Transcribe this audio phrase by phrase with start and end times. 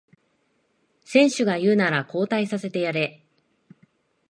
[1.05, 3.23] 選手が言うなら交代させてやれ